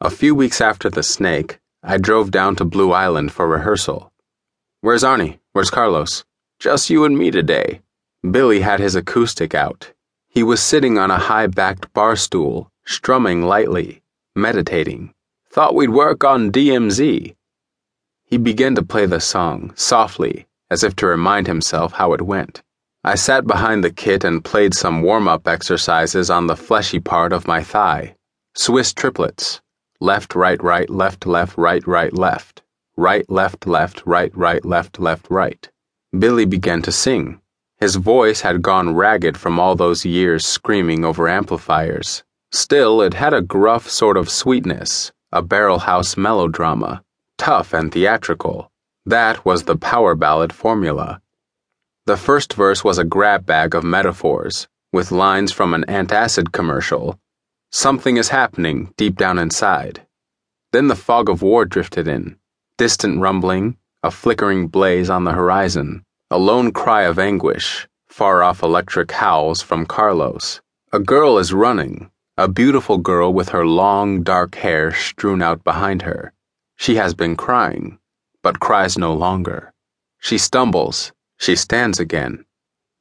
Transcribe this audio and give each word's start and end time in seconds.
A 0.00 0.10
few 0.10 0.32
weeks 0.32 0.60
after 0.60 0.88
the 0.88 1.02
snake, 1.02 1.58
I 1.82 1.98
drove 1.98 2.30
down 2.30 2.54
to 2.56 2.64
Blue 2.64 2.92
Island 2.92 3.32
for 3.32 3.48
rehearsal. 3.48 4.12
Where's 4.80 5.02
Arnie? 5.02 5.40
Where's 5.52 5.70
Carlos? 5.70 6.24
Just 6.60 6.88
you 6.88 7.04
and 7.04 7.18
me 7.18 7.32
today. 7.32 7.80
Billy 8.22 8.60
had 8.60 8.78
his 8.78 8.94
acoustic 8.94 9.56
out. 9.56 9.92
He 10.28 10.44
was 10.44 10.62
sitting 10.62 10.98
on 10.98 11.10
a 11.10 11.18
high 11.18 11.48
backed 11.48 11.92
bar 11.94 12.14
stool, 12.14 12.70
strumming 12.86 13.42
lightly, 13.42 14.00
meditating. 14.36 15.14
Thought 15.50 15.74
we'd 15.74 15.90
work 15.90 16.22
on 16.22 16.52
DMZ. 16.52 17.34
He 18.24 18.38
began 18.38 18.76
to 18.76 18.84
play 18.84 19.06
the 19.06 19.18
song, 19.18 19.72
softly, 19.74 20.46
as 20.70 20.84
if 20.84 20.94
to 20.96 21.08
remind 21.08 21.48
himself 21.48 21.94
how 21.94 22.12
it 22.12 22.22
went. 22.22 22.62
I 23.02 23.16
sat 23.16 23.48
behind 23.48 23.82
the 23.82 23.90
kit 23.90 24.22
and 24.22 24.44
played 24.44 24.74
some 24.74 25.02
warm 25.02 25.26
up 25.26 25.48
exercises 25.48 26.30
on 26.30 26.46
the 26.46 26.56
fleshy 26.56 27.00
part 27.00 27.32
of 27.32 27.48
my 27.48 27.64
thigh. 27.64 28.14
Swiss 28.54 28.92
triplets. 28.94 29.60
Left, 30.00 30.36
right, 30.36 30.62
right, 30.62 30.88
left, 30.88 31.26
left, 31.26 31.58
right, 31.58 31.84
right, 31.86 32.12
left. 32.12 32.62
Right, 32.96 33.28
left, 33.28 33.66
left, 33.66 34.02
right, 34.06 34.30
right, 34.36 34.64
left, 34.64 35.00
left, 35.00 35.26
right. 35.28 35.68
Billy 36.16 36.44
began 36.44 36.82
to 36.82 36.92
sing. 36.92 37.40
His 37.78 37.96
voice 37.96 38.40
had 38.40 38.62
gone 38.62 38.94
ragged 38.94 39.36
from 39.36 39.58
all 39.58 39.74
those 39.74 40.04
years 40.04 40.46
screaming 40.46 41.04
over 41.04 41.28
amplifiers. 41.28 42.22
Still, 42.52 43.02
it 43.02 43.14
had 43.14 43.34
a 43.34 43.42
gruff 43.42 43.90
sort 43.90 44.16
of 44.16 44.30
sweetness, 44.30 45.10
a 45.32 45.42
barrelhouse 45.42 46.16
melodrama, 46.16 47.02
tough 47.36 47.74
and 47.74 47.92
theatrical. 47.92 48.70
That 49.04 49.44
was 49.44 49.64
the 49.64 49.76
power 49.76 50.14
ballad 50.14 50.52
formula. 50.52 51.20
The 52.06 52.16
first 52.16 52.54
verse 52.54 52.84
was 52.84 52.98
a 52.98 53.04
grab 53.04 53.46
bag 53.46 53.74
of 53.74 53.84
metaphors, 53.84 54.68
with 54.92 55.10
lines 55.10 55.52
from 55.52 55.74
an 55.74 55.84
antacid 55.88 56.52
commercial. 56.52 57.18
Something 57.70 58.16
is 58.16 58.30
happening 58.30 58.92
deep 58.96 59.16
down 59.16 59.38
inside. 59.38 60.06
Then 60.72 60.88
the 60.88 60.96
fog 60.96 61.28
of 61.28 61.42
war 61.42 61.64
drifted 61.64 62.08
in, 62.08 62.36
distant 62.76 63.20
rumbling, 63.20 63.76
a 64.02 64.10
flickering 64.10 64.68
blaze 64.68 65.10
on 65.10 65.24
the 65.24 65.32
horizon, 65.32 66.04
a 66.30 66.38
lone 66.38 66.72
cry 66.72 67.02
of 67.02 67.18
anguish, 67.18 67.88
far 68.08 68.42
off 68.42 68.62
electric 68.62 69.12
howls 69.12 69.62
from 69.62 69.86
Carlos. 69.86 70.60
A 70.92 70.98
girl 70.98 71.38
is 71.38 71.52
running, 71.52 72.10
a 72.36 72.48
beautiful 72.48 72.98
girl 72.98 73.32
with 73.32 73.50
her 73.50 73.66
long, 73.66 74.22
dark 74.22 74.54
hair 74.54 74.92
strewn 74.92 75.42
out 75.42 75.64
behind 75.64 76.02
her. 76.02 76.32
She 76.76 76.96
has 76.96 77.14
been 77.14 77.36
crying, 77.36 77.98
but 78.42 78.60
cries 78.60 78.96
no 78.96 79.12
longer. 79.12 79.72
She 80.20 80.38
stumbles 80.38 81.12
she 81.40 81.54
stands 81.54 82.00
again. 82.00 82.44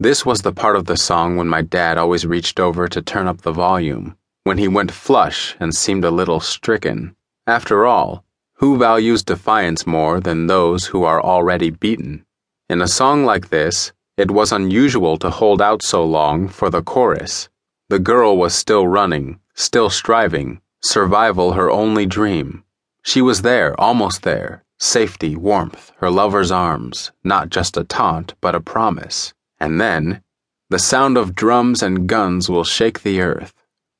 This 0.00 0.26
was 0.26 0.42
the 0.42 0.52
part 0.52 0.74
of 0.74 0.86
the 0.86 0.96
song 0.96 1.36
when 1.36 1.48
my 1.48 1.62
dad 1.62 1.96
always 1.96 2.26
reached 2.26 2.58
over 2.58 2.88
to 2.88 3.00
turn 3.00 3.28
up 3.28 3.42
the 3.42 3.52
volume, 3.52 4.16
when 4.44 4.58
he 4.58 4.68
went 4.68 4.90
flush 4.92 5.56
and 5.58 5.74
seemed 5.74 6.04
a 6.04 6.10
little 6.10 6.40
stricken. 6.40 7.14
After 7.46 7.84
all, 7.84 8.24
who 8.54 8.78
values 8.78 9.24
defiance 9.24 9.86
more 9.86 10.20
than 10.20 10.46
those 10.46 10.86
who 10.86 11.02
are 11.02 11.20
already 11.20 11.70
beaten? 11.70 12.24
In 12.68 12.80
a 12.80 12.88
song 12.88 13.24
like 13.24 13.50
this, 13.50 13.92
it 14.16 14.30
was 14.30 14.52
unusual 14.52 15.16
to 15.18 15.30
hold 15.30 15.60
out 15.60 15.82
so 15.82 16.04
long 16.04 16.46
for 16.48 16.70
the 16.70 16.82
chorus. 16.82 17.48
The 17.88 17.98
girl 17.98 18.36
was 18.36 18.54
still 18.54 18.86
running, 18.86 19.40
still 19.54 19.90
striving, 19.90 20.60
survival 20.82 21.52
her 21.52 21.70
only 21.70 22.06
dream. 22.06 22.64
She 23.02 23.20
was 23.20 23.42
there, 23.42 23.78
almost 23.80 24.22
there, 24.22 24.64
Safety, 24.80 25.36
warmth, 25.36 25.92
her 25.98 26.10
lover's 26.10 26.50
arms, 26.50 27.12
not 27.22 27.48
just 27.48 27.76
a 27.76 27.84
taunt, 27.84 28.34
but 28.40 28.54
a 28.54 28.60
promise. 28.60 29.32
And 29.60 29.80
then, 29.80 30.20
the 30.68 30.80
sound 30.80 31.16
of 31.16 31.34
drums 31.34 31.82
and 31.82 32.08
guns 32.08 32.50
will 32.50 32.64
shake 32.64 33.02
the 33.02 33.20
earth. 33.20 33.54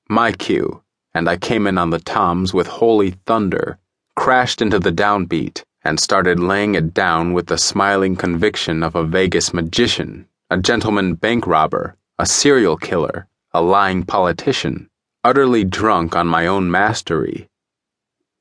My 0.09 0.33
cue, 0.33 0.83
and 1.15 1.29
I 1.29 1.37
came 1.37 1.67
in 1.67 1.79
on 1.79 1.91
the 1.91 1.99
toms 1.99 2.53
with 2.53 2.67
holy 2.67 3.13
thunder, 3.27 3.79
crashed 4.17 4.61
into 4.61 4.79
the 4.79 4.93
downbeat, 4.93 5.65
and 5.83 6.01
started 6.01 6.39
laying 6.39 6.75
it 6.75 6.95
down 6.95 7.33
with 7.33 7.47
the 7.47 7.59
smiling 7.59 8.17
conviction 8.17 8.83
of 8.83 8.95
a 8.95 9.05
Vegas 9.05 9.53
magician, 9.55 10.27
a 10.51 10.57
gentleman 10.57 11.15
bank 11.15 11.47
robber, 11.47 11.97
a 12.19 12.27
serial 12.27 12.77
killer, 12.77 13.27
a 13.53 13.63
lying 13.63 14.03
politician, 14.03 14.89
utterly 15.23 15.65
drunk 15.65 16.17
on 16.17 16.27
my 16.27 16.47
own 16.47 16.71
mastery. 16.71 17.49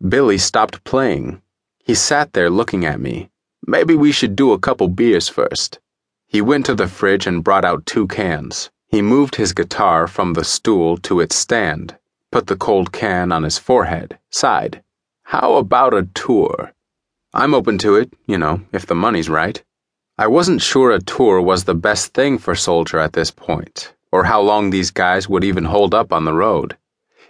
Billy 0.08 0.38
stopped 0.38 0.84
playing 0.84 1.42
he 1.86 1.94
sat 1.94 2.32
there 2.32 2.50
looking 2.50 2.86
at 2.86 3.02
me. 3.02 3.30
Maybe 3.68 3.94
we 3.94 4.14
should 4.14 4.38
do 4.38 4.54
a 4.54 4.60
couple 4.60 4.88
beers 4.88 5.28
first. 5.28 5.80
He 6.28 6.42
went 6.42 6.66
to 6.68 6.76
the 6.76 6.88
fridge 6.88 7.28
and 7.28 7.44
brought 7.44 7.66
out 7.66 7.86
two 7.86 8.08
cans. 8.08 8.72
He 8.94 9.02
moved 9.02 9.38
his 9.38 9.54
guitar 9.54 10.06
from 10.06 10.34
the 10.34 10.44
stool 10.44 10.98
to 10.98 11.20
its 11.20 11.36
stand, 11.36 11.98
put 12.32 12.46
the 12.46 12.56
cold 12.56 12.92
can 12.92 13.32
on 13.32 13.42
his 13.42 13.58
forehead, 13.58 14.20
sighed. 14.30 14.84
How 15.24 15.56
about 15.56 15.96
a 15.96 16.08
tour? 16.14 16.74
I'm 17.34 17.56
open 17.56 17.80
to 17.80 17.96
it, 17.96 18.14
you 18.28 18.38
know, 18.38 18.62
if 18.72 18.86
the 18.86 18.94
money's 18.94 19.30
right. 19.30 19.64
I 20.20 20.28
wasn't 20.28 20.62
sure 20.62 20.92
a 20.92 21.02
tour 21.02 21.42
was 21.42 21.64
the 21.64 21.74
best 21.74 22.14
thing 22.14 22.38
for 22.38 22.54
Soldier 22.54 23.00
at 23.00 23.14
this 23.14 23.32
point, 23.32 23.96
or 24.12 24.26
how 24.26 24.42
long 24.42 24.70
these 24.70 24.92
guys 24.92 25.28
would 25.28 25.44
even 25.44 25.64
hold 25.66 25.96
up 25.96 26.14
on 26.14 26.26
the 26.26 26.34
road. 26.46 26.78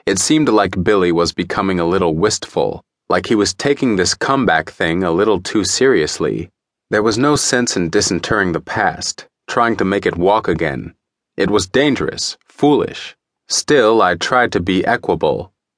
It 0.05 0.19
seemed 0.19 0.49
like 0.49 0.83
Billy 0.83 1.13
was 1.13 1.31
becoming 1.31 1.79
a 1.79 1.87
little 1.87 2.13
wistful 2.13 2.83
like 3.07 3.27
he 3.27 3.35
was 3.35 3.53
taking 3.53 3.95
this 3.95 4.13
comeback 4.13 4.69
thing 4.69 5.05
a 5.05 5.11
little 5.11 5.39
too 5.39 5.63
seriously. 5.63 6.49
There 6.89 7.03
was 7.03 7.17
no 7.17 7.37
sense 7.37 7.77
in 7.77 7.89
disinterring 7.89 8.51
the 8.51 8.59
past, 8.59 9.29
trying 9.47 9.77
to 9.77 9.85
make 9.85 10.05
it 10.05 10.17
walk 10.17 10.49
again. 10.49 10.93
It 11.37 11.49
was 11.49 11.67
dangerous, 11.67 12.37
foolish. 12.47 13.15
Still, 13.47 14.01
I 14.01 14.15
tried 14.15 14.51
to 14.53 14.59
be 14.59 14.85
equable, 14.85 15.52